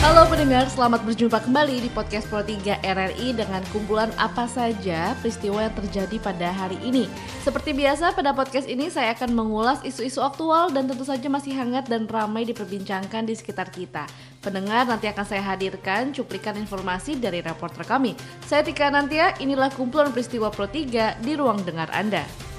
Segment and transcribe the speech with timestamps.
[0.00, 5.68] Halo pendengar, selamat berjumpa kembali di podcast Pro 3 RRI dengan kumpulan apa saja peristiwa
[5.68, 7.04] yang terjadi pada hari ini.
[7.44, 11.84] Seperti biasa pada podcast ini saya akan mengulas isu-isu aktual dan tentu saja masih hangat
[11.84, 14.08] dan ramai diperbincangkan di sekitar kita.
[14.40, 18.16] Pendengar nanti akan saya hadirkan cuplikan informasi dari reporter kami.
[18.48, 22.49] Saya Tika Nantia, inilah kumpulan peristiwa Pro 3 di ruang dengar Anda.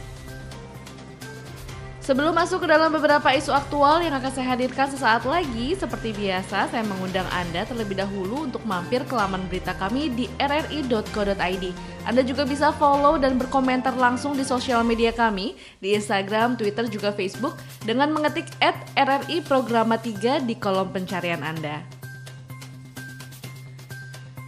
[2.02, 6.74] Sebelum masuk ke dalam beberapa isu aktual yang akan saya hadirkan sesaat lagi, seperti biasa
[6.74, 11.66] saya mengundang Anda terlebih dahulu untuk mampir ke laman berita kami di rri.co.id.
[12.10, 17.14] Anda juga bisa follow dan berkomentar langsung di sosial media kami, di Instagram, Twitter, juga
[17.14, 22.01] Facebook dengan mengetik at RRI Programa 3 di kolom pencarian Anda.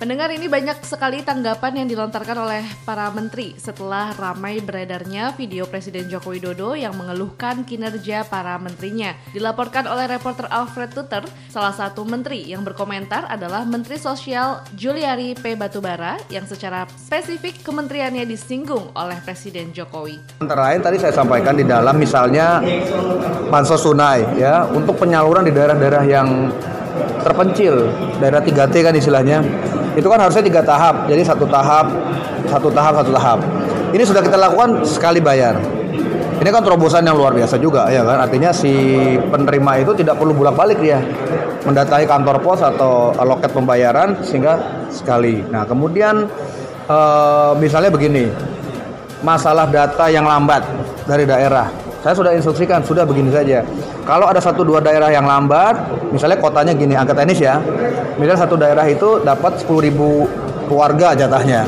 [0.04, 6.12] Pendengar ini banyak sekali tanggapan yang dilontarkan oleh para menteri setelah ramai beredarnya video Presiden
[6.12, 9.16] Joko Widodo yang mengeluhkan kinerja para menterinya.
[9.32, 15.56] Dilaporkan oleh reporter Alfred Tuter, salah satu menteri yang berkomentar adalah Menteri Sosial Juliari P.
[15.56, 20.44] Batubara yang secara spesifik kementeriannya disinggung oleh Presiden Jokowi.
[20.44, 22.60] Antara lain tadi saya sampaikan di dalam misalnya
[23.48, 26.52] bansos tunai ya untuk penyaluran di daerah-daerah yang
[27.24, 27.88] terpencil,
[28.20, 29.40] daerah 3T kan istilahnya
[29.94, 31.06] itu kan harusnya tiga tahap.
[31.10, 31.90] Jadi satu tahap
[32.50, 33.40] satu tahap satu tahap.
[33.94, 35.58] Ini sudah kita lakukan sekali bayar.
[36.44, 38.20] Ini kan terobosan yang luar biasa juga ya kan?
[38.26, 38.74] Artinya si
[39.18, 41.00] penerima itu tidak perlu bolak balik dia
[41.64, 44.60] mendatangi kantor pos atau loket pembayaran sehingga
[44.92, 45.40] sekali.
[45.48, 46.28] Nah kemudian
[46.84, 46.98] e,
[47.64, 48.28] misalnya begini
[49.24, 50.68] masalah data yang lambat
[51.08, 51.72] dari daerah.
[52.04, 53.64] Saya sudah instruksikan, sudah begini saja.
[54.04, 55.80] Kalau ada satu dua daerah yang lambat,
[56.12, 57.64] misalnya kotanya gini, angka tenis ya.
[58.20, 61.64] Misalnya satu daerah itu dapat 10.000 keluarga jatahnya.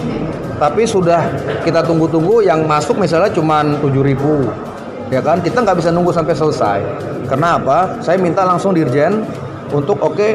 [0.59, 1.31] Tapi sudah
[1.63, 5.11] kita tunggu-tunggu yang masuk misalnya cuma 7.000.
[5.15, 5.39] Ya kan?
[5.39, 6.79] Kita nggak bisa nunggu sampai selesai.
[7.31, 8.03] Karena apa?
[8.03, 9.23] Saya minta langsung dirjen
[9.71, 10.31] untuk oke okay,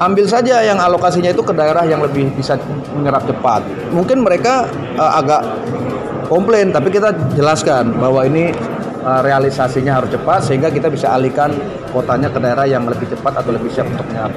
[0.00, 2.56] ambil saja yang alokasinya itu ke daerah yang lebih bisa
[2.96, 3.64] menyerap cepat.
[3.92, 5.44] Mungkin mereka uh, agak
[6.28, 8.54] komplain, tapi kita jelaskan bahwa ini
[9.00, 11.56] Eh, realisasinya harus cepat sehingga kita bisa alihkan
[11.88, 14.36] kotanya ke daerah yang lebih cepat atau lebih siap untuk menyerap.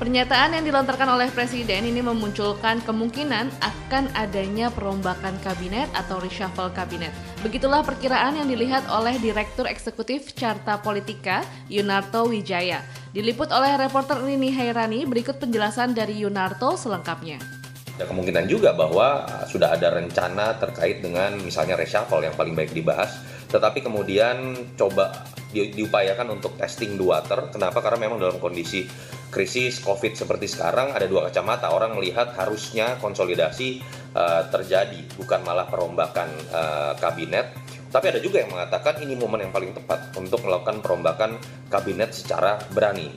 [0.00, 7.12] Pernyataan yang dilontarkan oleh Presiden ini memunculkan kemungkinan akan adanya perombakan kabinet atau reshuffle kabinet.
[7.44, 12.80] Begitulah perkiraan yang dilihat oleh Direktur Eksekutif Carta Politika, Yunarto Wijaya.
[13.12, 17.60] Diliput oleh reporter Rini Hairani, berikut penjelasan dari Yunarto selengkapnya
[18.00, 23.20] ada kemungkinan juga bahwa sudah ada rencana terkait dengan misalnya reshuffle yang paling baik dibahas
[23.50, 27.50] tetapi kemudian coba di, diupayakan untuk testing the water.
[27.50, 27.82] Kenapa?
[27.82, 28.86] Karena memang dalam kondisi
[29.30, 31.74] krisis COVID seperti sekarang ada dua kacamata.
[31.74, 33.82] Orang melihat harusnya konsolidasi
[34.14, 37.50] uh, terjadi, bukan malah perombakan uh, kabinet.
[37.90, 42.62] Tapi ada juga yang mengatakan ini momen yang paling tepat untuk melakukan perombakan kabinet secara
[42.70, 43.10] berani.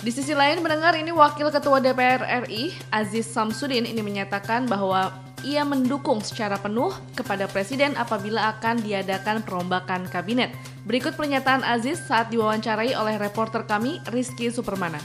[0.00, 5.12] Di sisi lain, mendengar ini Wakil Ketua DPR RI, Aziz Samsudin, ini menyatakan bahwa
[5.42, 10.52] ia mendukung secara penuh kepada Presiden apabila akan diadakan perombakan kabinet.
[10.84, 15.00] Berikut pernyataan Aziz saat diwawancarai oleh reporter kami Rizky Supermana.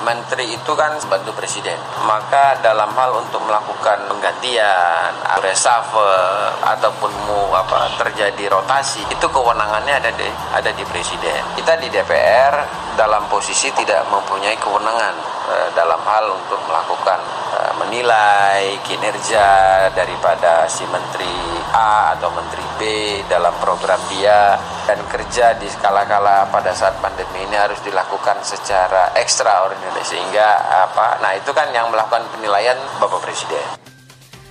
[0.00, 1.76] Menteri itu kan bantu presiden.
[2.08, 5.12] Maka dalam hal untuk melakukan penggantian,
[5.44, 11.44] reshuffle ataupun mu apa terjadi rotasi, itu kewenangannya ada di ada di presiden.
[11.52, 12.54] Kita di DPR
[12.96, 15.39] dalam posisi tidak mempunyai kewenangan
[15.74, 17.20] dalam hal untuk melakukan
[17.56, 19.46] eh, menilai kinerja
[19.94, 21.34] daripada si menteri
[21.74, 22.80] A atau menteri B
[23.26, 30.02] dalam program dia dan kerja di skala-kala pada saat pandemi ini harus dilakukan secara ekstraordinari
[30.02, 30.48] sehingga
[30.88, 33.62] apa nah itu kan yang melakukan penilaian Bapak Presiden.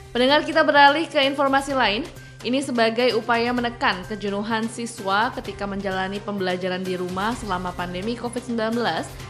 [0.09, 2.01] Pendengar kita beralih ke informasi lain.
[2.39, 8.79] Ini sebagai upaya menekan kejenuhan siswa ketika menjalani pembelajaran di rumah selama pandemi COVID-19.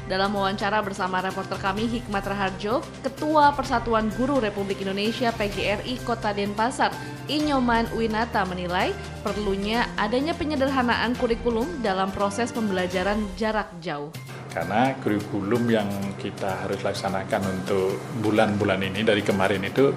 [0.05, 6.93] Dalam wawancara bersama reporter kami Hikmat Raharjo, Ketua Persatuan Guru Republik Indonesia PGRI Kota Denpasar,
[7.25, 8.93] Inyoman Winata menilai
[9.25, 14.13] perlunya adanya penyederhanaan kurikulum dalam proses pembelajaran jarak jauh
[14.49, 15.85] karena kurikulum yang
[16.17, 19.93] kita harus laksanakan untuk bulan-bulan ini dari kemarin itu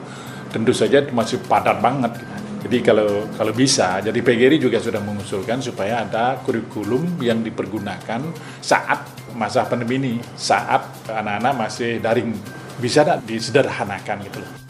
[0.53, 2.21] tentu saja masih padat banget.
[2.63, 8.23] Jadi kalau kalau bisa, jadi PGRI juga sudah mengusulkan supaya ada kurikulum yang dipergunakan
[8.63, 9.03] saat
[9.35, 12.31] masa pandemi ini, saat anak-anak masih daring
[12.79, 14.63] bisa disederhanakan gitu loh.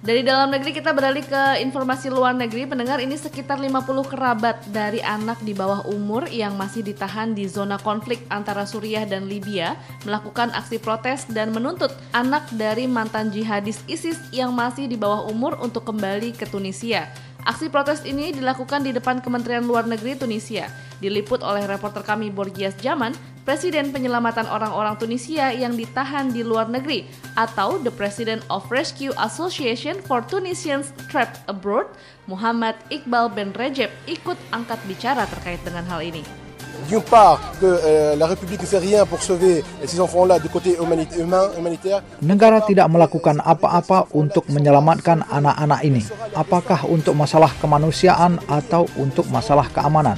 [0.00, 2.64] Dari dalam negeri kita beralih ke informasi luar negeri.
[2.64, 7.76] Pendengar ini sekitar 50 kerabat dari anak di bawah umur yang masih ditahan di zona
[7.76, 9.76] konflik antara Suriah dan Libya
[10.08, 15.60] melakukan aksi protes dan menuntut anak dari mantan jihadis ISIS yang masih di bawah umur
[15.60, 17.12] untuk kembali ke Tunisia.
[17.48, 20.68] Aksi protes ini dilakukan di depan Kementerian Luar Negeri Tunisia.
[21.00, 23.16] Diliput oleh reporter kami Borgias Jaman,
[23.48, 27.08] Presiden Penyelamatan Orang-orang Tunisia yang ditahan di luar negeri
[27.40, 31.88] atau The President of Rescue Association for Tunisians Trapped Abroad,
[32.28, 36.49] Muhammad Iqbal Ben Recep ikut angkat bicara terkait dengan hal ini.
[36.88, 40.76] D'une part, que euh, la République ne fait rien pour sauver ces enfants-là du côté
[40.78, 42.02] humain, humanitaire.
[42.22, 46.02] Negara tidak melakukan apa-apa untuk menyelamatkan anak-anak ini.
[46.34, 50.16] Apakah untuk masalah kemanusiaan atau untuk masalah keamanan?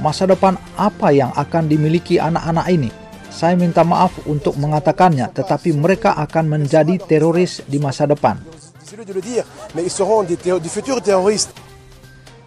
[0.00, 2.90] Masa depan apa yang akan dimiliki anak-anak ini?
[3.30, 8.36] Saya minta maaf untuk mengatakannya, tetapi mereka akan menjadi teroris di masa depan.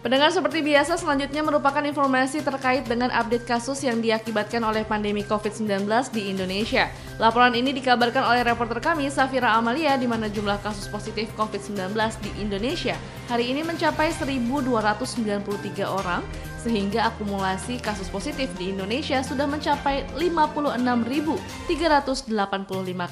[0.04, 5.88] Pendengar seperti biasa selanjutnya merupakan informasi terkait dengan update kasus yang diakibatkan oleh pandemi COVID-19
[6.12, 6.92] di Indonesia.
[7.16, 12.30] Laporan ini dikabarkan oleh reporter kami Safira Amalia di mana jumlah kasus positif COVID-19 di
[12.36, 13.00] Indonesia
[13.32, 16.20] hari ini mencapai 1.293 orang
[16.64, 22.24] sehingga akumulasi kasus positif di Indonesia sudah mencapai 56.385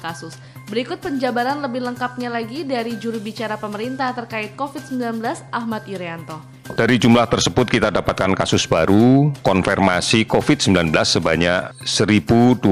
[0.01, 0.33] kasus.
[0.65, 5.21] Berikut penjabaran lebih lengkapnya lagi dari juru bicara pemerintah terkait COVID-19
[5.53, 6.41] Ahmad Yuryanto.
[6.73, 12.63] Dari jumlah tersebut kita dapatkan kasus baru konfirmasi COVID-19 sebanyak 1.293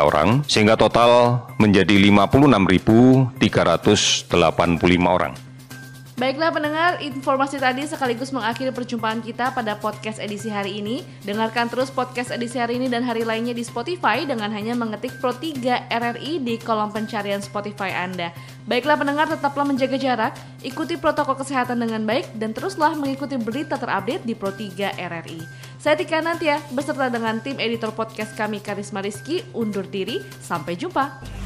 [0.00, 4.32] orang, sehingga total menjadi 56.385
[5.06, 5.45] orang.
[6.16, 11.04] Baiklah pendengar, informasi tadi sekaligus mengakhiri perjumpaan kita pada podcast edisi hari ini.
[11.28, 15.36] Dengarkan terus podcast edisi hari ini dan hari lainnya di Spotify dengan hanya mengetik Pro
[15.36, 18.32] 3 RRI di kolom pencarian Spotify Anda.
[18.64, 20.32] Baiklah pendengar, tetaplah menjaga jarak,
[20.64, 25.44] ikuti protokol kesehatan dengan baik, dan teruslah mengikuti berita terupdate di Pro 3 RRI.
[25.76, 30.24] Saya Tika Nantia, beserta dengan tim editor podcast kami Karisma Rizky, undur diri.
[30.40, 31.45] Sampai jumpa.